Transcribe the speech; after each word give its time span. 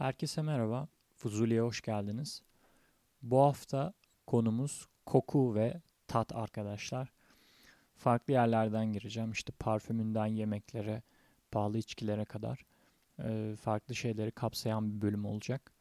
Herkese 0.00 0.42
merhaba. 0.42 0.88
Fuzuli'ye 1.14 1.60
hoş 1.60 1.80
geldiniz. 1.80 2.42
Bu 3.22 3.38
hafta 3.40 3.92
konumuz 4.26 4.88
koku 5.06 5.54
ve 5.54 5.80
tat 6.06 6.36
arkadaşlar. 6.36 7.12
Farklı 7.96 8.32
yerlerden 8.32 8.92
gireceğim. 8.92 9.32
İşte 9.32 9.52
parfümünden 9.58 10.26
yemeklere, 10.26 11.02
pahalı 11.50 11.78
içkilere 11.78 12.24
kadar 12.24 12.64
e, 13.24 13.56
farklı 13.60 13.94
şeyleri 13.94 14.30
kapsayan 14.30 14.96
bir 14.96 15.02
bölüm 15.02 15.24
olacak. 15.24 15.72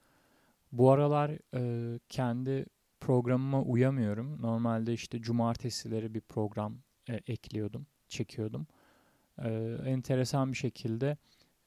Bu 0.72 0.92
aralar 0.92 1.32
e, 1.54 2.00
kendi 2.10 2.66
programıma 3.00 3.62
uyamıyorum. 3.62 4.42
Normalde 4.42 4.94
işte 4.94 5.22
cumartesileri 5.22 6.14
bir 6.14 6.22
program 6.22 6.78
e, 7.10 7.14
ekliyordum, 7.14 7.86
çekiyordum. 8.08 8.68
E, 9.38 9.78
enteresan 9.86 10.52
bir 10.52 10.58
şekilde 10.58 11.18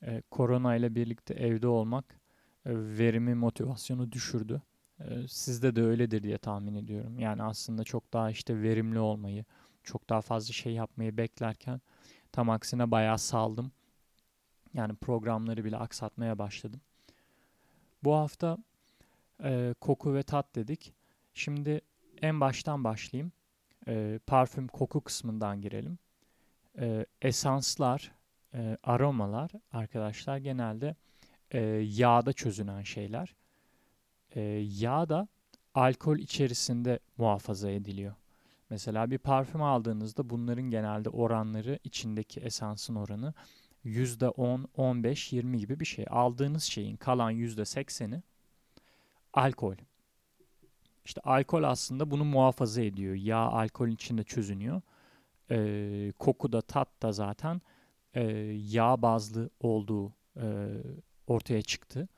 e, 0.03 0.23
korona 0.31 0.77
ile 0.77 0.95
birlikte 0.95 1.35
evde 1.35 1.69
olmak 1.69 2.22
verimi, 2.67 3.35
motivasyonu 3.35 4.13
düşürdü. 4.13 4.63
E, 5.01 5.29
sizde 5.29 5.77
de 5.77 5.83
öyledir 5.83 6.23
diye 6.23 6.39
tahmin 6.39 6.75
ediyorum. 6.75 7.19
Yani 7.19 7.43
aslında 7.43 7.85
çok 7.85 8.13
daha 8.13 8.31
işte 8.31 8.63
verimli 8.63 8.99
olmayı, 8.99 9.45
çok 9.83 10.09
daha 10.09 10.21
fazla 10.21 10.53
şey 10.53 10.73
yapmayı 10.73 11.17
beklerken 11.17 11.81
tam 12.33 12.51
aksine 12.51 12.91
bayağı 12.91 13.19
saldım. 13.19 13.73
Yani 14.75 14.95
programları 14.95 15.65
bile 15.65 15.77
aksatmaya 15.77 16.39
başladım. 16.39 16.81
Bu 18.05 18.15
hafta 18.15 18.59
e, 19.45 19.75
koku 19.81 20.15
ve 20.15 20.23
tat 20.23 20.55
dedik. 20.55 20.93
Şimdi 21.35 21.81
en 22.23 22.41
baştan 22.41 22.85
başlayayım. 22.85 23.33
E, 23.89 24.21
parfüm 24.27 24.69
koku 24.69 25.01
kısmından 25.01 25.61
girelim. 25.61 25.99
E, 26.79 27.07
esanslar, 27.23 28.13
e, 28.55 28.77
aromalar 28.83 29.51
arkadaşlar 29.73 30.39
genelde 30.39 30.97
e, 31.53 31.61
yağda 31.89 32.33
çözünen 32.33 32.83
şeyler. 32.83 33.35
E, 34.35 34.41
yağ 34.69 35.09
da 35.09 35.29
alkol 35.75 36.19
içerisinde 36.19 36.99
muhafaza 37.17 37.71
ediliyor. 37.71 38.15
Mesela 38.71 39.11
bir 39.11 39.19
parfüm 39.19 39.63
aldığınızda 39.63 40.31
bunların 40.31 40.71
genelde 40.71 41.09
oranları 41.09 41.79
içindeki 41.85 42.41
esansın 42.41 42.95
oranı 42.95 43.35
%10, 43.85 44.67
15, 44.77 45.33
20 45.33 45.59
gibi 45.59 45.81
bir 45.81 45.85
şey. 45.85 46.05
Aldığınız 46.11 46.63
şeyin 46.63 46.97
kalan 46.97 47.33
%80'i 47.33 48.23
alkol. 49.33 49.77
İşte 51.05 51.21
alkol 51.21 51.63
aslında 51.63 52.11
bunu 52.11 52.25
muhafaza 52.25 52.83
ediyor. 52.83 53.15
Yağ 53.15 53.39
alkolün 53.39 53.93
içinde 53.93 54.25
çözünüyor. 54.25 54.83
Ee, 55.51 56.13
koku 56.19 56.53
da 56.53 56.61
tat 56.61 57.03
da 57.03 57.13
zaten 57.13 57.61
e, 58.15 58.23
yağ 58.69 59.03
bazlı 59.03 59.51
olduğu 59.61 60.13
e, 60.37 60.47
ortaya 61.27 61.63
çıktı. 61.63 62.09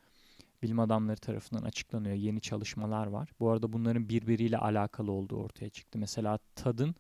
Bilim 0.63 0.79
adamları 0.81 1.17
tarafından 1.17 1.63
açıklanıyor. 1.63 2.15
Yeni 2.15 2.41
çalışmalar 2.41 3.07
var. 3.07 3.29
Bu 3.41 3.51
arada 3.51 3.73
bunların 3.73 4.09
birbiriyle 4.09 4.59
alakalı 4.59 5.13
olduğu 5.13 5.37
ortaya 5.37 5.69
çıktı. 5.69 5.99
Mesela 5.99 6.39
tadın 6.55 6.95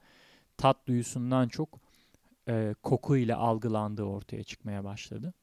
tat 0.56 0.86
duyusundan 0.86 1.48
çok 1.48 1.80
e, 2.48 2.74
koku 2.82 3.16
ile 3.16 3.34
algılandığı 3.34 4.02
ortaya 4.04 4.44
çıkmaya 4.44 4.84
başladı. 4.84 5.34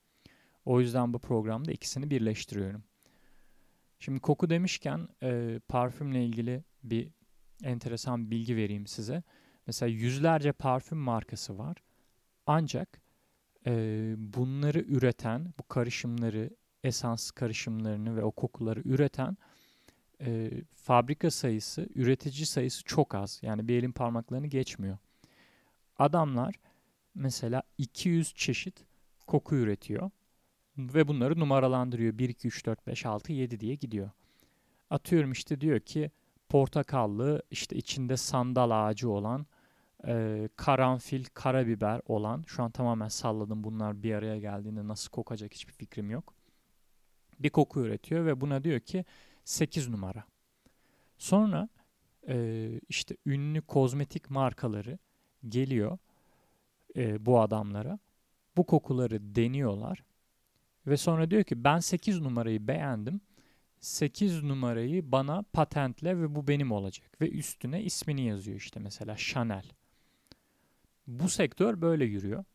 O 0.65 0.79
yüzden 0.79 1.13
bu 1.13 1.19
programda 1.19 1.71
ikisini 1.71 2.09
birleştiriyorum. 2.09 2.83
Şimdi 3.99 4.19
koku 4.19 4.49
demişken 4.49 5.07
e, 5.23 5.59
parfümle 5.67 6.25
ilgili 6.25 6.63
bir 6.83 7.09
enteresan 7.63 8.31
bilgi 8.31 8.55
vereyim 8.55 8.87
size. 8.87 9.23
Mesela 9.67 9.89
yüzlerce 9.89 10.51
parfüm 10.51 10.97
markası 10.97 11.57
var. 11.57 11.77
Ancak 12.45 13.00
e, 13.67 14.13
bunları 14.17 14.79
üreten, 14.79 15.53
bu 15.59 15.67
karışımları, 15.67 16.49
esans 16.83 17.31
karışımlarını 17.31 18.15
ve 18.15 18.23
o 18.23 18.31
kokuları 18.31 18.81
üreten 18.85 19.37
e, 20.21 20.51
fabrika 20.75 21.31
sayısı, 21.31 21.87
üretici 21.95 22.45
sayısı 22.45 22.83
çok 22.83 23.15
az. 23.15 23.39
Yani 23.41 23.67
bir 23.67 23.75
elin 23.75 23.91
parmaklarını 23.91 24.47
geçmiyor. 24.47 24.97
Adamlar 25.97 26.55
mesela 27.15 27.63
200 27.77 28.33
çeşit 28.35 28.85
koku 29.27 29.55
üretiyor 29.55 30.11
ve 30.77 31.07
bunları 31.07 31.39
numaralandırıyor. 31.39 32.17
1, 32.17 32.29
2, 32.29 32.47
3, 32.47 32.65
4, 32.65 32.87
5, 32.87 33.05
6, 33.05 33.33
7 33.33 33.59
diye 33.59 33.75
gidiyor. 33.75 34.09
Atıyorum 34.89 35.31
işte 35.31 35.61
diyor 35.61 35.79
ki 35.79 36.11
portakallı 36.49 37.41
işte 37.51 37.75
içinde 37.75 38.17
sandal 38.17 38.87
ağacı 38.87 39.09
olan 39.09 39.45
e, 40.07 40.49
karanfil, 40.55 41.25
karabiber 41.33 42.01
olan 42.05 42.43
şu 42.47 42.63
an 42.63 42.71
tamamen 42.71 43.07
salladım 43.07 43.63
bunlar 43.63 44.03
bir 44.03 44.13
araya 44.13 44.39
geldiğinde 44.39 44.87
nasıl 44.87 45.11
kokacak 45.11 45.53
hiçbir 45.53 45.73
fikrim 45.73 46.11
yok. 46.11 46.33
Bir 47.39 47.49
koku 47.49 47.79
üretiyor 47.79 48.25
ve 48.25 48.41
buna 48.41 48.63
diyor 48.63 48.79
ki 48.79 49.05
8 49.43 49.89
numara. 49.89 50.23
Sonra 51.17 51.69
e, 52.27 52.67
işte 52.89 53.17
ünlü 53.25 53.61
kozmetik 53.61 54.29
markaları 54.29 54.99
geliyor 55.49 55.97
e, 56.95 57.25
bu 57.25 57.39
adamlara. 57.41 57.99
Bu 58.57 58.65
kokuları 58.65 59.35
deniyorlar 59.35 60.03
ve 60.87 60.97
sonra 60.97 61.31
diyor 61.31 61.43
ki 61.43 61.63
ben 61.63 61.79
8 61.79 62.21
numarayı 62.21 62.67
beğendim. 62.67 63.21
8 63.79 64.43
numarayı 64.43 65.11
bana 65.11 65.43
patentle 65.53 66.19
ve 66.19 66.35
bu 66.35 66.47
benim 66.47 66.71
olacak. 66.71 67.21
Ve 67.21 67.29
üstüne 67.29 67.83
ismini 67.83 68.21
yazıyor 68.21 68.57
işte 68.57 68.79
mesela 68.79 69.15
Chanel. 69.17 69.63
Bu 71.11 71.29
sektör 71.29 71.81
böyle 71.81 72.05
yürüyor. 72.05 72.45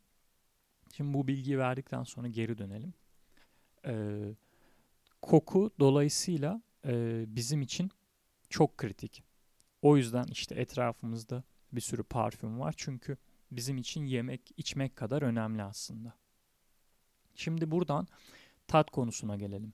Şimdi 0.93 1.15
bu 1.15 1.28
bilgiyi 1.28 1.59
verdikten 1.59 2.03
sonra 2.03 2.28
geri 2.28 2.59
dönelim. 2.59 2.94
Ee, 3.87 4.34
koku 5.22 5.71
dolayısıyla 5.81 6.62
e, 6.87 7.25
bizim 7.28 7.62
için 7.62 7.91
çok 8.50 8.78
kritik. 8.78 9.22
O 9.83 9.97
yüzden 9.97 10.25
işte 10.33 10.55
etrafımızda 10.55 11.43
bir 11.72 11.81
sürü 11.81 12.03
parfüm 12.03 12.61
var. 12.61 12.75
Çünkü 12.77 13.17
bizim 13.50 13.78
için 13.78 14.05
yemek, 14.06 14.53
içmek 14.56 14.97
kadar 14.97 15.23
önemli 15.23 15.62
aslında. 15.62 16.15
Şimdi 17.34 17.71
buradan 17.71 18.06
tat 18.69 18.91
konusuna 18.91 19.37
gelelim. 19.37 19.73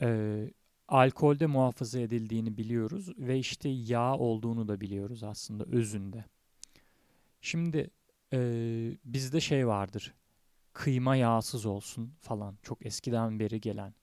Ee, 0.00 0.50
alkolde 0.88 1.46
muhafaza 1.46 2.00
edildiğini 2.00 2.56
biliyoruz 2.56 3.18
ve 3.18 3.38
işte 3.38 3.68
yağ 3.68 4.16
olduğunu 4.16 4.68
da 4.68 4.80
biliyoruz 4.80 5.22
aslında 5.22 5.64
özünde. 5.64 6.24
Şimdi 7.42 7.90
e, 8.32 8.38
bizde 9.04 9.40
şey 9.40 9.66
vardır. 9.66 10.14
Kıyma 10.72 11.16
yağsız 11.16 11.66
olsun 11.66 12.14
falan. 12.20 12.58
Çok 12.62 12.86
eskiden 12.86 13.38
beri 13.38 13.60
gelen. 13.60 13.94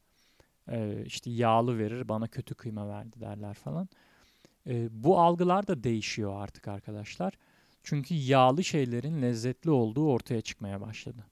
E, 0.67 1.03
işte 1.05 1.29
yağlı 1.31 1.77
verir 1.79 2.09
bana 2.09 2.27
kötü 2.27 2.55
kıyma 2.55 2.89
verdi 2.89 3.19
derler 3.19 3.53
falan. 3.53 3.89
E, 4.67 5.03
bu 5.03 5.19
algılar 5.19 5.67
da 5.67 5.83
değişiyor 5.83 6.41
artık 6.41 6.67
arkadaşlar. 6.67 7.33
Çünkü 7.83 8.13
yağlı 8.13 8.63
şeylerin 8.63 9.21
lezzetli 9.21 9.71
olduğu 9.71 10.09
ortaya 10.09 10.41
çıkmaya 10.41 10.81
başladı. 10.81 11.25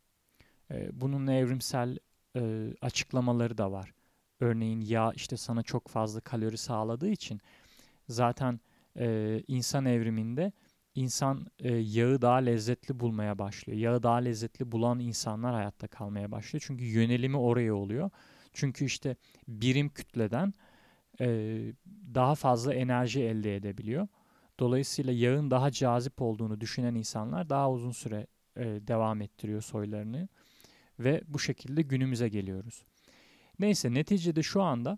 E, 0.72 1.02
bunun 1.02 1.28
evrimsel 1.28 1.98
e, 2.36 2.74
açıklamaları 2.82 3.58
da 3.58 3.72
var. 3.72 3.94
Örneğin 4.40 4.82
yağ 4.82 5.12
işte 5.16 5.38
sana 5.38 5.64
çok 5.64 5.88
fazla 5.88 6.20
kalori 6.20 6.58
sağladığı 6.58 7.10
için 7.10 7.42
zaten 8.10 8.60
e, 9.00 9.40
insan 9.48 9.86
evriminde 9.86 10.52
insan 10.98 11.48
e, 11.60 11.76
yağı 11.76 12.22
daha 12.22 12.36
lezzetli 12.36 13.00
bulmaya 13.00 13.40
başlıyor. 13.40 13.80
Yağı 13.80 14.04
daha 14.04 14.16
lezzetli 14.16 14.72
bulan 14.72 15.00
insanlar 15.00 15.54
hayatta 15.54 15.88
kalmaya 15.88 16.32
başlıyor. 16.32 16.64
Çünkü 16.68 16.86
yönelimi 16.86 17.38
oraya 17.38 17.76
oluyor. 17.76 18.10
Çünkü 18.54 18.86
işte 18.86 19.16
birim 19.48 19.90
kütleden 19.90 20.54
e, 21.22 21.60
daha 22.14 22.36
fazla 22.36 22.74
enerji 22.74 23.24
elde 23.24 23.56
edebiliyor. 23.56 24.08
Dolayısıyla 24.60 25.14
yağın 25.14 25.52
daha 25.52 25.72
cazip 25.72 26.22
olduğunu 26.22 26.62
düşünen 26.62 26.96
insanlar 26.96 27.50
daha 27.50 27.72
uzun 27.72 27.92
süre 27.92 28.28
e, 28.56 28.64
devam 28.64 29.22
ettiriyor 29.22 29.62
soylarını 29.62 30.28
ve 31.00 31.22
bu 31.28 31.40
şekilde 31.40 31.82
günümüze 31.82 32.30
geliyoruz. 32.30 32.84
Neyse 33.60 33.94
neticede 33.94 34.44
şu 34.44 34.62
anda 34.62 34.98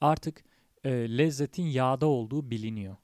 artık 0.00 0.44
e, 0.84 0.90
lezzetin 0.90 1.66
yağda 1.66 2.06
olduğu 2.06 2.50
biliniyor. 2.50 2.96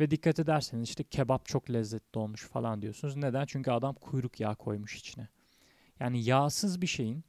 Ve 0.00 0.10
dikkat 0.10 0.38
ederseniz 0.38 0.88
işte 0.88 1.04
kebap 1.04 1.46
çok 1.46 1.70
lezzetli 1.70 2.18
olmuş 2.18 2.42
falan 2.42 2.82
diyorsunuz. 2.82 3.16
Neden? 3.16 3.46
Çünkü 3.46 3.70
adam 3.70 3.94
kuyruk 3.94 4.40
yağı 4.40 4.56
koymuş 4.56 4.96
içine. 4.96 5.28
Yani 6.00 6.24
yağsız 6.24 6.82
bir 6.82 6.86
şeyin 6.86 7.24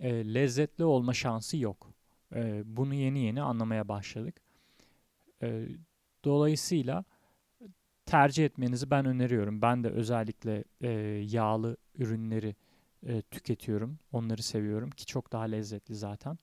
e, 0.00 0.34
lezzetli 0.34 0.84
olma 0.84 1.14
şansı 1.14 1.56
yok. 1.56 1.90
E, 2.34 2.62
bunu 2.64 2.94
yeni 2.94 3.18
yeni 3.18 3.42
anlamaya 3.42 3.88
başladık. 3.88 4.40
E, 5.42 5.68
dolayısıyla 6.24 7.04
tercih 8.06 8.44
etmenizi 8.44 8.90
ben 8.90 9.06
öneriyorum. 9.06 9.62
Ben 9.62 9.84
de 9.84 9.88
özellikle 9.88 10.64
e, 10.80 10.88
yağlı 11.30 11.76
ürünleri 11.98 12.56
e, 13.06 13.22
tüketiyorum. 13.22 13.98
Onları 14.12 14.42
seviyorum 14.42 14.90
ki 14.90 15.06
çok 15.06 15.32
daha 15.32 15.42
lezzetli 15.42 15.94
zaten. 15.94 16.38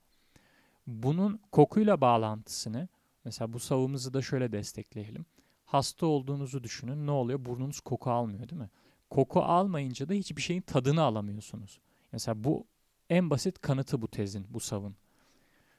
Bunun 0.88 1.39
kokuyla 1.51 2.01
bağlantısını 2.01 2.88
mesela 3.25 3.53
bu 3.53 3.59
savımızı 3.59 4.13
da 4.13 4.21
şöyle 4.21 4.51
destekleyelim 4.51 5.25
hasta 5.68 6.06
olduğunuzu 6.06 6.64
düşünün. 6.64 7.08
Ne 7.08 7.12
oluyor? 7.12 7.46
Burnunuz 7.46 7.80
koku 7.80 8.12
almıyor 8.12 8.50
değil 8.50 8.62
mi? 8.62 8.69
Koku 9.10 9.42
almayınca 9.42 10.10
da 10.10 10.14
hiçbir 10.14 10.42
şeyin 10.42 10.62
tadını 10.62 11.02
alamıyorsunuz. 11.02 11.80
Mesela 12.12 12.44
bu 12.44 12.68
en 13.10 13.30
basit 13.30 13.60
kanıtı 13.60 14.02
bu 14.02 14.08
tezin, 14.08 14.46
bu 14.50 14.60
savın. 14.60 14.96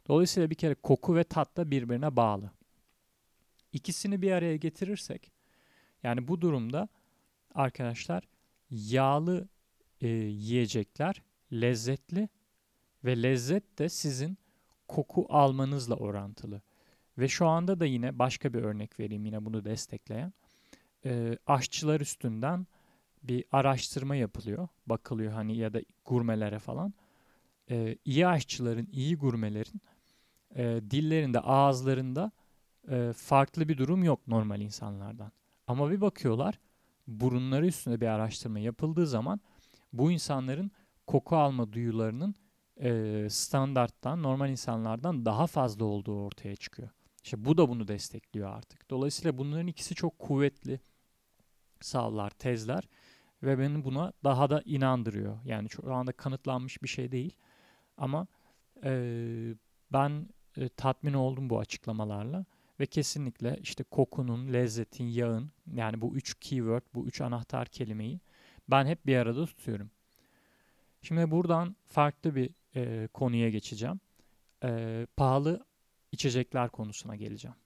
Dolayısıyla 0.09 0.51
bir 0.51 0.55
kere 0.55 0.75
koku 0.75 1.17
ve 1.17 1.25
tat 1.25 1.57
da 1.57 1.71
birbirine 1.71 2.17
bağlı. 2.17 2.51
İkisini 3.73 4.23
bir 4.23 4.33
araya 4.33 4.57
getirirsek 4.57 5.33
yani 6.03 6.29
bu 6.29 6.41
durumda 6.41 6.89
arkadaşlar 7.55 8.29
yağlı 8.71 9.49
e, 10.01 10.09
yiyecekler 10.09 11.23
lezzetli 11.53 12.29
ve 13.05 13.23
lezzet 13.23 13.79
de 13.79 13.89
sizin 13.89 14.39
koku 14.89 15.27
almanızla 15.29 15.95
orantılı. 15.95 16.63
Ve 17.19 17.29
şu 17.29 17.47
anda 17.47 17.81
da 17.81 17.87
yine 17.87 18.19
başka 18.19 18.53
bir 18.53 18.63
örnek 18.63 19.01
vereyim 19.01 19.25
yine 19.25 19.45
bunu 19.45 19.65
destekleyen. 19.65 20.33
E, 21.05 21.39
aşçılar 21.47 22.01
üstünden 22.01 22.67
bir 23.23 23.45
araştırma 23.53 24.17
yapılıyor. 24.17 24.69
Bakılıyor 24.87 25.33
hani 25.33 25.57
ya 25.57 25.75
da 25.75 25.81
gurmelere 26.05 26.59
falan. 26.59 26.95
E, 27.71 27.97
iyi 28.05 28.27
aşçıların, 28.27 28.89
iyi 28.93 29.17
gurmelerin 29.17 29.81
e, 30.57 30.65
dillerinde, 30.91 31.41
ağızlarında 31.41 32.33
e, 32.91 33.13
farklı 33.17 33.69
bir 33.69 33.79
durum 33.79 34.05
yok 34.05 34.29
normal 34.29 34.61
insanlardan. 34.61 35.33
Ama 35.67 35.91
bir 35.91 36.01
bakıyorlar 36.01 36.59
burunları 37.07 37.67
üstünde 37.67 38.01
bir 38.01 38.07
araştırma 38.07 38.59
yapıldığı 38.59 39.07
zaman 39.07 39.41
bu 39.93 40.11
insanların 40.13 40.71
koku 41.07 41.37
alma 41.37 41.73
duyularının 41.73 42.35
e, 42.81 43.27
standarttan, 43.31 44.23
normal 44.23 44.51
insanlardan 44.51 45.25
daha 45.25 45.47
fazla 45.47 45.85
olduğu 45.85 46.25
ortaya 46.25 46.57
çıkıyor. 46.57 46.89
İşte 47.29 47.45
bu 47.45 47.59
da 47.59 47.69
bunu 47.69 47.89
destekliyor 47.89 48.51
artık. 48.51 48.91
Dolayısıyla 48.91 49.39
bunların 49.39 49.67
ikisi 49.67 49.95
çok 49.95 50.19
kuvvetli 50.19 50.81
savlar, 51.81 52.31
tezler 52.31 52.89
ve 53.43 53.59
beni 53.59 53.85
buna 53.85 54.13
daha 54.25 54.51
da 54.51 54.63
inandırıyor. 54.65 55.39
Yani 55.45 55.71
şu 55.71 55.95
anda 55.95 56.13
kanıtlanmış 56.13 56.83
bir 56.83 56.89
şey 56.89 57.13
değil. 57.13 57.37
Ama 57.97 58.27
e, 58.85 58.91
ben 59.93 60.29
e, 60.57 60.69
tatmin 60.69 61.13
oldum 61.13 61.51
bu 61.51 61.59
açıklamalarla 61.59 62.45
ve 62.81 62.87
kesinlikle 62.87 63.59
işte 63.63 63.85
kokunun, 63.85 64.53
lezzetin, 64.53 65.05
yağın 65.05 65.51
yani 65.75 66.01
bu 66.01 66.17
üç 66.17 66.35
keyword, 66.41 66.83
bu 66.95 67.07
üç 67.07 67.21
anahtar 67.21 67.69
kelimeyi 67.69 68.21
ben 68.71 68.87
hep 68.87 69.07
bir 69.07 69.17
arada 69.17 69.47
tutuyorum. 69.47 69.91
Şimdi 71.03 71.31
buradan 71.31 71.77
farklı 71.89 72.35
bir 72.35 72.51
e, 72.77 73.09
konuya 73.09 73.51
geçeceğim. 73.51 74.01
E, 74.65 75.07
pahalı 75.17 75.68
içecekler 76.13 76.69
konusuna 76.69 77.17
geleceğim. 77.17 77.57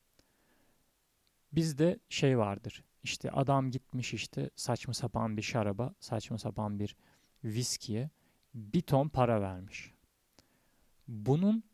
Bizde 1.53 1.99
şey 2.09 2.39
vardır. 2.39 2.85
İşte 3.03 3.31
adam 3.31 3.71
gitmiş 3.71 4.15
işte 4.15 4.51
saçma 4.57 4.95
sapan 4.95 5.37
bir 5.37 5.43
şaraba, 5.43 5.95
saçma 6.01 6.39
sapan 6.39 6.79
bir 6.79 6.97
viskiye 7.45 8.11
bir 8.55 8.81
ton 8.81 9.09
para 9.09 9.41
vermiş. 9.41 9.93
Bunun 11.09 11.65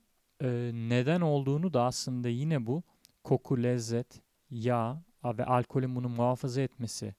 e, 0.43 0.71
neden 0.75 1.21
olduğunu 1.21 1.73
da 1.73 1.85
aslında 1.85 2.29
yine 2.29 2.67
bu 2.67 2.83
koku, 3.25 3.63
lezzet, 3.63 4.23
yağ 4.51 5.03
ve 5.25 5.45
alkolün 5.45 5.97
bunu 5.97 6.09
muhafaza 6.09 6.61
etmesi 6.61 7.15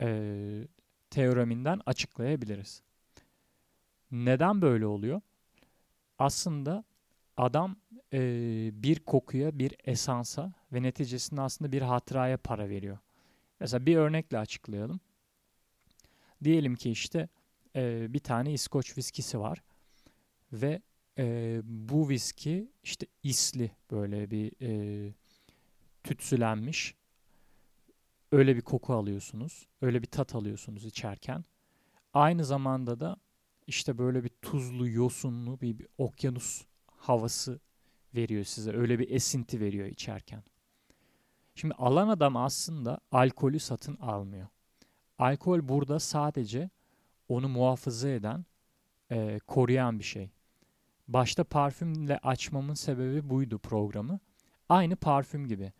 e, 0.00 0.68
teoreminden 1.10 1.80
açıklayabiliriz. 1.86 2.82
Neden 4.10 4.62
böyle 4.62 4.86
oluyor? 4.86 5.20
Aslında 6.18 6.84
adam 7.40 7.76
e, 8.12 8.20
bir 8.72 8.98
kokuya, 8.98 9.58
bir 9.58 9.74
esansa 9.84 10.52
ve 10.72 10.82
neticesinde 10.82 11.40
aslında 11.40 11.72
bir 11.72 11.82
hatıraya 11.82 12.36
para 12.36 12.68
veriyor. 12.68 12.98
Mesela 13.60 13.86
bir 13.86 13.96
örnekle 13.96 14.38
açıklayalım. 14.38 15.00
Diyelim 16.44 16.74
ki 16.74 16.90
işte 16.90 17.28
e, 17.76 18.06
bir 18.12 18.18
tane 18.18 18.52
İskoç 18.52 18.98
viskisi 18.98 19.40
var 19.40 19.62
ve 20.52 20.82
e, 21.18 21.60
bu 21.64 22.08
viski 22.08 22.70
işte 22.82 23.06
isli 23.22 23.70
böyle 23.90 24.30
bir 24.30 24.52
e, 24.62 25.12
tütsülenmiş 26.04 26.94
öyle 28.32 28.56
bir 28.56 28.62
koku 28.62 28.94
alıyorsunuz. 28.94 29.66
Öyle 29.82 30.02
bir 30.02 30.06
tat 30.06 30.34
alıyorsunuz 30.34 30.84
içerken. 30.84 31.44
Aynı 32.14 32.44
zamanda 32.44 33.00
da 33.00 33.16
işte 33.66 33.98
böyle 33.98 34.24
bir 34.24 34.30
tuzlu, 34.42 34.88
yosunlu 34.88 35.60
bir, 35.60 35.78
bir 35.78 35.86
okyanus 35.98 36.69
havası 37.00 37.60
veriyor 38.14 38.44
size. 38.44 38.76
Öyle 38.76 38.98
bir 38.98 39.10
esinti 39.10 39.60
veriyor 39.60 39.86
içerken. 39.86 40.42
Şimdi 41.54 41.74
alan 41.74 42.08
adam 42.08 42.36
aslında 42.36 43.00
alkolü 43.12 43.58
satın 43.58 43.96
almıyor. 43.96 44.46
Alkol 45.18 45.68
burada 45.68 45.98
sadece 45.98 46.70
onu 47.28 47.48
muhafaza 47.48 48.08
eden, 48.08 48.44
e, 49.10 49.38
koruyan 49.46 49.98
bir 49.98 50.04
şey. 50.04 50.30
Başta 51.08 51.44
parfümle 51.44 52.18
açmamın 52.18 52.74
sebebi 52.74 53.30
buydu 53.30 53.58
programı. 53.58 54.18
Aynı 54.68 54.96
parfüm 54.96 55.46
gibi. 55.46 55.72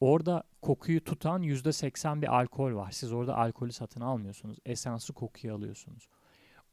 Orada 0.00 0.42
kokuyu 0.62 1.04
tutan 1.04 1.42
%80 1.42 2.22
bir 2.22 2.40
alkol 2.40 2.74
var. 2.74 2.90
Siz 2.90 3.12
orada 3.12 3.36
alkolü 3.36 3.72
satın 3.72 4.00
almıyorsunuz. 4.00 4.58
Esansı 4.66 5.12
kokuyu 5.12 5.54
alıyorsunuz. 5.54 6.08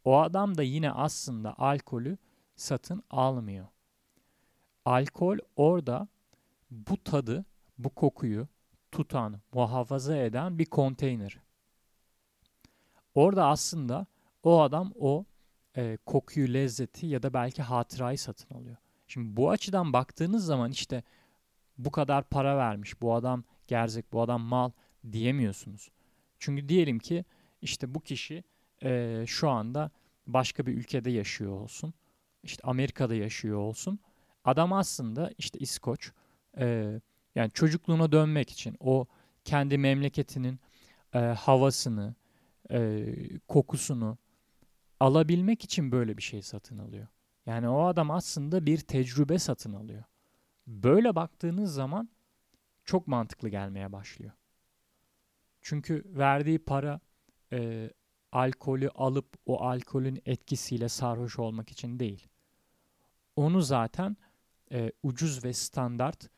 O 0.04 0.20
adam 0.20 0.58
da 0.58 0.64
yine 0.64 0.92
aslında 0.92 1.60
alkolü 1.60 2.18
satın 2.56 3.04
almıyor. 3.10 3.68
Alkol 4.88 5.38
orada 5.56 6.08
bu 6.72 7.04
tadı, 7.04 7.46
bu 7.78 7.90
kokuyu 7.90 8.48
tutan, 8.92 9.42
muhafaza 9.54 10.18
eden 10.18 10.60
bir 10.60 10.66
konteyner. 10.66 11.40
Orada 13.16 13.48
aslında 13.48 14.06
o 14.44 14.62
adam 14.62 14.94
o 15.00 15.26
e, 15.78 15.98
kokuyu, 16.06 16.54
lezzeti 16.54 17.08
ya 17.08 17.24
da 17.24 17.34
belki 17.34 17.62
hatırayı 17.62 18.18
satın 18.18 18.56
alıyor. 18.56 18.76
Şimdi 19.08 19.38
bu 19.38 19.50
açıdan 19.50 19.94
baktığınız 19.94 20.46
zaman 20.46 20.72
işte 20.72 21.04
bu 21.78 21.92
kadar 21.92 22.24
para 22.24 22.58
vermiş, 22.58 23.02
bu 23.02 23.14
adam 23.14 23.44
gerzek, 23.68 24.14
bu 24.14 24.22
adam 24.22 24.42
mal 24.42 24.72
diyemiyorsunuz. 25.12 25.92
Çünkü 26.40 26.70
diyelim 26.70 27.00
ki 27.00 27.26
işte 27.62 27.96
bu 27.96 28.00
kişi 28.00 28.44
e, 28.84 29.24
şu 29.28 29.50
anda 29.50 29.92
başka 30.28 30.66
bir 30.66 30.78
ülkede 30.78 31.12
yaşıyor 31.12 31.52
olsun. 31.52 31.94
İşte 32.44 32.64
Amerika'da 32.64 33.16
yaşıyor 33.16 33.58
olsun. 33.58 34.00
Adam 34.48 34.74
aslında 34.74 35.32
işte 35.38 35.60
İskoç 35.60 36.12
e, 36.58 37.00
yani 37.36 37.52
çocukluğuna 37.52 38.12
dönmek 38.12 38.50
için 38.50 38.78
o 38.80 39.06
kendi 39.44 39.78
memleketinin 39.78 40.60
e, 41.14 41.20
havasını, 41.20 42.16
e, 42.72 43.06
kokusunu 43.48 44.18
alabilmek 45.00 45.64
için 45.64 45.92
böyle 45.92 46.18
bir 46.18 46.22
şey 46.22 46.42
satın 46.42 46.78
alıyor. 46.78 47.08
Yani 47.46 47.70
o 47.70 47.86
adam 47.86 48.12
aslında 48.12 48.66
bir 48.66 48.78
tecrübe 48.78 49.40
satın 49.40 49.74
alıyor. 49.74 50.04
Böyle 50.68 51.16
baktığınız 51.16 51.74
zaman 51.74 52.10
çok 52.86 53.08
mantıklı 53.08 53.50
gelmeye 53.50 53.92
başlıyor. 53.92 54.32
Çünkü 55.62 56.04
verdiği 56.06 56.60
para 56.60 57.00
e, 57.54 57.92
alkolü 58.32 58.90
alıp 58.90 59.38
o 59.46 59.62
alkolün 59.62 60.22
etkisiyle 60.26 60.90
sarhoş 60.90 61.40
olmak 61.40 61.72
için 61.72 62.00
değil. 62.00 62.28
Onu 63.36 63.62
zaten 63.62 64.18
e, 64.72 64.92
ucuz 65.04 65.44
ve 65.46 65.54
standart 65.54 66.30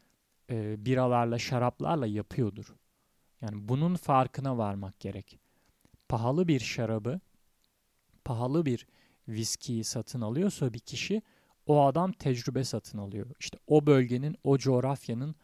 e, 0.49 0.85
biralarla, 0.85 1.39
şaraplarla 1.39 2.07
yapıyordur. 2.07 2.75
Yani 3.41 3.69
bunun 3.69 3.95
farkına 3.95 4.57
varmak 4.57 4.99
gerek. 4.99 5.39
Pahalı 6.09 6.47
bir 6.47 6.59
şarabı, 6.59 7.19
pahalı 8.25 8.65
bir 8.65 8.87
viskiyi 9.27 9.83
satın 9.83 10.21
alıyorsa 10.21 10.73
bir 10.73 10.79
kişi 10.79 11.21
o 11.65 11.85
adam 11.85 12.11
tecrübe 12.11 12.63
satın 12.63 12.97
alıyor. 12.97 13.25
İşte 13.39 13.57
o 13.67 13.85
bölgenin, 13.85 14.35
o 14.43 14.57
coğrafyanın 14.57 15.35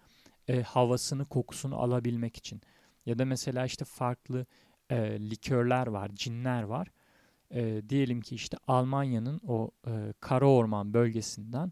e, 0.47 0.61
havasını, 0.61 1.25
kokusunu 1.25 1.75
alabilmek 1.75 2.37
için. 2.37 2.61
Ya 3.05 3.19
da 3.19 3.25
mesela 3.25 3.65
işte 3.65 3.85
farklı 3.85 4.45
e, 4.89 5.29
likörler 5.29 5.87
var, 5.87 6.11
cinler 6.15 6.63
var. 6.63 6.87
E, 7.51 7.81
diyelim 7.89 8.21
ki 8.21 8.35
işte 8.35 8.57
Almanya'nın 8.67 9.41
o 9.47 9.71
e, 9.87 10.13
kara 10.19 10.49
orman 10.49 10.93
bölgesinden 10.93 11.71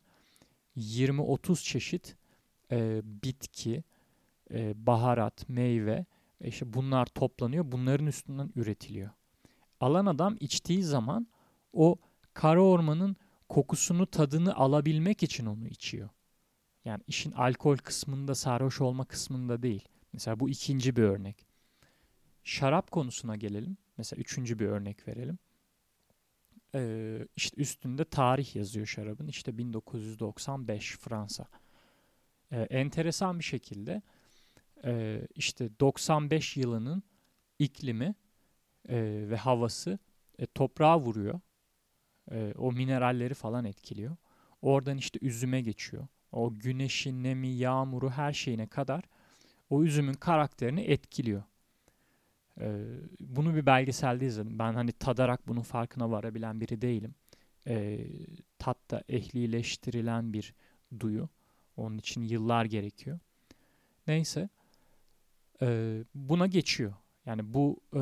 20-30 0.77 1.63
çeşit 1.63 2.15
e, 2.71 3.01
bitki, 3.03 3.83
e, 4.51 4.85
baharat, 4.87 5.49
meyve 5.49 6.05
e, 6.41 6.47
işte 6.47 6.73
bunlar 6.73 7.05
toplanıyor. 7.05 7.71
Bunların 7.71 8.07
üstünden 8.07 8.51
üretiliyor. 8.55 9.09
Alan 9.79 10.05
adam 10.05 10.37
içtiği 10.39 10.83
zaman 10.83 11.27
o 11.73 11.97
kara 12.33 12.61
ormanın 12.61 13.15
kokusunu, 13.49 14.07
tadını 14.07 14.55
alabilmek 14.55 15.23
için 15.23 15.45
onu 15.45 15.67
içiyor. 15.67 16.09
Yani 16.85 17.03
işin 17.07 17.31
alkol 17.31 17.77
kısmında, 17.77 18.35
sarhoş 18.35 18.81
olma 18.81 19.05
kısmında 19.05 19.63
değil. 19.63 19.87
Mesela 20.13 20.39
bu 20.39 20.49
ikinci 20.49 20.95
bir 20.95 21.03
örnek. 21.03 21.47
Şarap 22.43 22.91
konusuna 22.91 23.35
gelelim. 23.35 23.77
Mesela 23.97 24.19
üçüncü 24.19 24.59
bir 24.59 24.65
örnek 24.65 25.07
verelim. 25.07 25.39
Ee, 26.75 27.27
işte 27.35 27.61
üstünde 27.61 28.05
tarih 28.05 28.55
yazıyor 28.55 28.85
şarabın. 28.85 29.27
İşte 29.27 29.57
1995 29.57 30.97
Fransa. 30.97 31.45
Ee, 32.51 32.61
enteresan 32.61 33.39
bir 33.39 33.43
şekilde 33.43 34.01
e, 34.85 35.21
işte 35.35 35.69
95 35.79 36.57
yılının 36.57 37.03
iklimi 37.59 38.15
e, 38.89 39.25
ve 39.29 39.35
havası 39.35 39.99
e, 40.39 40.45
toprağa 40.45 40.99
vuruyor. 40.99 41.39
E, 42.31 42.53
o 42.57 42.71
mineralleri 42.71 43.33
falan 43.33 43.65
etkiliyor. 43.65 44.15
Oradan 44.61 44.97
işte 44.97 45.19
üzüme 45.21 45.61
geçiyor. 45.61 46.07
O 46.31 46.53
güneşi, 46.53 47.23
nemi, 47.23 47.47
yağmuru 47.47 48.09
her 48.09 48.33
şeyine 48.33 48.67
kadar 48.67 49.03
o 49.69 49.83
üzümün 49.83 50.13
karakterini 50.13 50.81
etkiliyor. 50.81 51.43
Bunu 53.19 53.55
bir 53.55 53.65
belgeselde 53.65 54.25
izledim. 54.25 54.59
Ben 54.59 54.73
hani 54.73 54.91
tadarak 54.91 55.47
bunun 55.47 55.61
farkına 55.61 56.11
varabilen 56.11 56.61
biri 56.61 56.81
değilim. 56.81 57.15
Ee, 57.67 58.07
tat 58.59 58.77
da 58.91 59.03
ehlileştirilen 59.09 60.33
bir 60.33 60.53
duyu. 60.99 61.29
Onun 61.77 61.97
için 61.97 62.21
yıllar 62.21 62.65
gerekiyor. 62.65 63.19
Neyse. 64.07 64.49
Ee, 65.61 66.03
buna 66.15 66.47
geçiyor. 66.47 66.93
Yani 67.25 67.53
bu 67.53 67.79
e, 67.95 68.01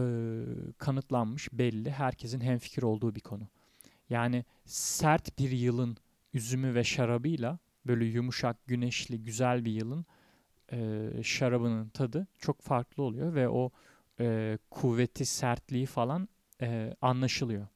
kanıtlanmış 0.78 1.50
belli. 1.54 1.92
Herkesin 1.92 2.42
hemfikir 2.42 2.84
olduğu 2.84 3.16
bir 3.16 3.20
konu. 3.20 3.44
Yani 4.10 4.46
sert 4.66 5.40
bir 5.40 5.52
yılın 5.52 5.98
üzümü 6.34 6.76
ve 6.76 6.84
şarabıyla 6.84 7.60
böyle 7.88 8.06
yumuşak, 8.06 8.68
güneşli, 8.68 9.24
güzel 9.24 9.66
bir 9.66 9.72
yılın 9.72 10.06
e, 10.72 11.10
şarabının 11.24 11.90
tadı 11.90 12.28
çok 12.40 12.62
farklı 12.62 13.04
oluyor 13.04 13.36
ve 13.36 13.50
o 13.50 13.72
e, 14.22 14.58
kuvveti, 14.70 15.26
sertliği 15.26 15.86
falan 15.86 16.30
e, 16.62 16.96
anlaşılıyor. 17.02 17.68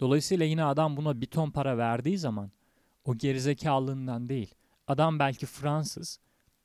Dolayısıyla 0.00 0.46
yine 0.46 0.64
adam 0.64 0.96
buna 0.96 1.20
bir 1.20 1.26
ton 1.26 1.50
para 1.50 1.78
verdiği 1.78 2.18
zaman 2.18 2.50
o 3.04 3.18
gerizekalılığından 3.18 4.28
değil. 4.28 4.54
Adam 4.86 5.18
belki 5.18 5.46
Fransız, 5.46 6.20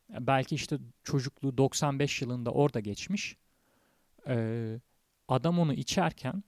belki 0.10 0.56
işte 0.56 0.78
çocukluğu 1.04 1.58
95 1.58 2.22
yılında 2.22 2.52
orada 2.52 2.80
geçmiş. 2.80 3.38
Ee, 4.28 4.80
adam 5.28 5.60
onu 5.60 5.74
içerken 5.74 6.44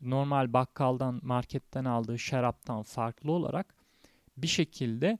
normal 0.00 0.52
bakkaldan, 0.52 1.20
marketten 1.22 1.84
aldığı 1.84 2.18
şaraptan 2.18 2.82
farklı 2.82 3.32
olarak 3.32 3.74
bir 4.36 4.46
şekilde 4.46 5.18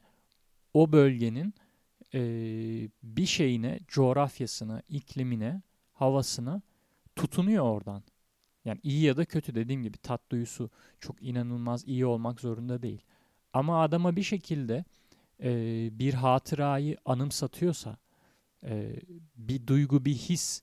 o 0.75 0.93
bölgenin 0.93 1.55
e, 2.15 2.21
bir 3.03 3.27
şeyine, 3.27 3.81
coğrafyasına, 3.89 4.83
iklimine, 4.89 5.63
havasına 5.99 6.63
tutunuyor 7.17 7.65
oradan. 7.65 8.03
Yani 8.65 8.81
iyi 8.83 9.03
ya 9.03 9.17
da 9.17 9.25
kötü 9.25 9.55
dediğim 9.55 9.83
gibi 9.83 9.99
tat 9.99 10.21
duyusu 10.31 10.71
çok 11.01 11.23
inanılmaz 11.23 11.85
iyi 11.89 12.07
olmak 12.07 12.41
zorunda 12.41 12.83
değil. 12.83 13.03
Ama 13.53 13.83
adama 13.83 14.17
bir 14.17 14.23
şekilde 14.23 14.85
e, 15.43 15.51
bir 15.99 16.15
hatırayı 16.15 16.97
anımsatıyorsa, 17.05 17.97
e, 18.65 18.97
bir 19.37 19.67
duygu, 19.67 20.05
bir 20.05 20.15
his 20.15 20.63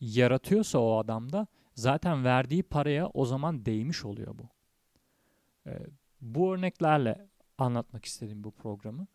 yaratıyorsa 0.00 0.78
o 0.78 0.98
adamda 0.98 1.46
zaten 1.74 2.24
verdiği 2.24 2.62
paraya 2.62 3.08
o 3.08 3.24
zaman 3.24 3.66
değmiş 3.66 4.04
oluyor 4.04 4.38
bu. 4.38 4.48
E, 5.70 5.78
bu 6.20 6.54
örneklerle 6.54 7.28
anlatmak 7.58 8.04
istedim 8.04 8.44
bu 8.44 8.50
programı. 8.50 9.06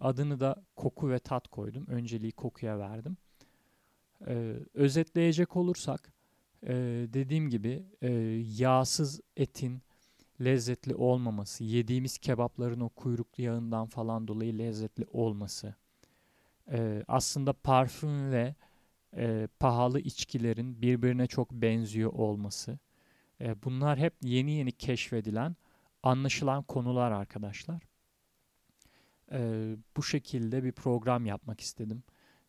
Adını 0.00 0.40
da 0.40 0.64
koku 0.76 1.10
ve 1.10 1.18
tat 1.18 1.48
koydum. 1.48 1.86
Önceliği 1.86 2.32
kokuya 2.32 2.78
verdim. 2.78 3.16
Ee, 4.26 4.54
özetleyecek 4.74 5.56
olursak 5.56 6.12
e, 6.62 6.72
dediğim 7.12 7.50
gibi 7.50 7.84
e, 8.02 8.10
yağsız 8.58 9.20
etin 9.36 9.82
lezzetli 10.40 10.94
olmaması, 10.94 11.64
yediğimiz 11.64 12.18
kebapların 12.18 12.80
o 12.80 12.88
kuyruklu 12.88 13.44
yağından 13.44 13.86
falan 13.86 14.28
dolayı 14.28 14.58
lezzetli 14.58 15.06
olması, 15.12 15.74
e, 16.72 17.04
aslında 17.08 17.52
parfüm 17.52 18.30
ve 18.30 18.54
e, 19.16 19.48
pahalı 19.60 20.00
içkilerin 20.00 20.82
birbirine 20.82 21.26
çok 21.26 21.52
benziyor 21.52 22.12
olması, 22.12 22.78
e, 23.40 23.62
bunlar 23.62 23.98
hep 23.98 24.14
yeni 24.22 24.50
yeni 24.50 24.72
keşfedilen, 24.72 25.56
anlaşılan 26.02 26.62
konular 26.62 27.12
arkadaşlar. 27.12 27.82
E, 29.32 29.70
bu 29.96 30.02
şekilde 30.02 30.64
bir 30.64 30.72
program 30.72 31.26
yapmak 31.26 31.60
istedim. 31.60 32.02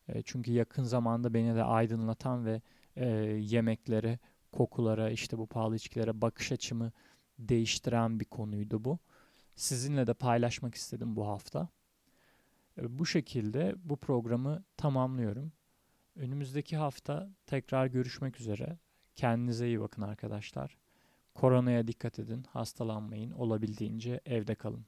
E, 0.08 0.22
çünkü 0.22 0.52
yakın 0.52 0.82
zamanda 0.82 1.34
beni 1.34 1.54
de 1.54 1.64
aydınlatan 1.64 2.46
ve 2.46 2.62
e, 2.96 3.06
yemeklere, 3.40 4.18
kokulara, 4.52 5.10
işte 5.10 5.38
bu 5.38 5.46
pahalı 5.46 5.76
içkilere 5.76 6.20
bakış 6.20 6.52
açımı 6.52 6.92
değiştiren 7.38 8.20
bir 8.20 8.24
konuydu 8.24 8.84
bu. 8.84 8.98
Sizinle 9.54 10.06
de 10.06 10.14
paylaşmak 10.14 10.74
istedim 10.74 11.16
bu 11.16 11.26
hafta. 11.26 11.68
E, 12.78 12.98
bu 12.98 13.06
şekilde 13.06 13.74
bu 13.84 13.96
programı 13.96 14.64
tamamlıyorum. 14.76 15.52
Önümüzdeki 16.16 16.76
hafta 16.76 17.30
tekrar 17.46 17.86
görüşmek 17.86 18.40
üzere. 18.40 18.78
Kendinize 19.16 19.66
iyi 19.66 19.80
bakın 19.80 20.02
arkadaşlar. 20.02 20.76
Koronaya 21.34 21.86
dikkat 21.86 22.18
edin, 22.18 22.44
hastalanmayın, 22.48 23.30
olabildiğince 23.30 24.20
evde 24.26 24.54
kalın. 24.54 24.86